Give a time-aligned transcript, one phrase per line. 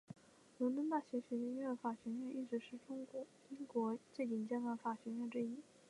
[0.57, 2.79] 伦敦大学学院法学院一直是
[3.51, 5.57] 英国最顶尖的法学院之一。